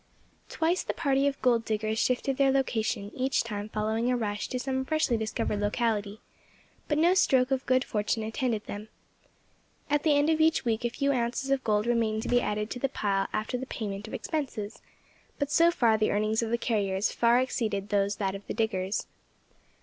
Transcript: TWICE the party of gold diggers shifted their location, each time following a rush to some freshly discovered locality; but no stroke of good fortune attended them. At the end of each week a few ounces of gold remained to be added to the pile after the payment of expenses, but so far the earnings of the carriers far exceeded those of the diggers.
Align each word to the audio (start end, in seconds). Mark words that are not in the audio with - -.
TWICE 0.49 0.81
the 0.81 0.95
party 0.95 1.27
of 1.27 1.39
gold 1.43 1.63
diggers 1.63 1.99
shifted 1.99 2.37
their 2.37 2.49
location, 2.49 3.11
each 3.13 3.43
time 3.43 3.69
following 3.69 4.09
a 4.09 4.17
rush 4.17 4.47
to 4.47 4.57
some 4.57 4.83
freshly 4.83 5.15
discovered 5.15 5.59
locality; 5.61 6.21
but 6.87 6.97
no 6.97 7.13
stroke 7.13 7.51
of 7.51 7.63
good 7.67 7.83
fortune 7.83 8.23
attended 8.23 8.65
them. 8.65 8.89
At 9.91 10.01
the 10.01 10.17
end 10.17 10.31
of 10.31 10.41
each 10.41 10.65
week 10.65 10.83
a 10.83 10.89
few 10.89 11.11
ounces 11.11 11.51
of 11.51 11.63
gold 11.63 11.85
remained 11.85 12.23
to 12.23 12.29
be 12.29 12.41
added 12.41 12.71
to 12.71 12.79
the 12.79 12.89
pile 12.89 13.27
after 13.31 13.59
the 13.59 13.67
payment 13.67 14.07
of 14.07 14.15
expenses, 14.15 14.81
but 15.37 15.51
so 15.51 15.69
far 15.69 15.99
the 15.99 16.09
earnings 16.11 16.41
of 16.41 16.49
the 16.49 16.57
carriers 16.57 17.11
far 17.11 17.39
exceeded 17.39 17.89
those 17.89 18.17
of 18.19 18.47
the 18.47 18.55
diggers. 18.55 19.05